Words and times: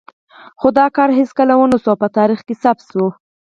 خو 0.59 0.67
دا 0.77 0.85
کار 0.95 1.09
هېڅکله 1.19 1.53
ونه 1.57 1.77
شو 1.81 1.89
او 1.91 1.97
په 2.01 2.07
تاریخ 2.17 2.39
کې 2.47 2.55
ثبت 2.63 2.87
دی. 2.93 3.07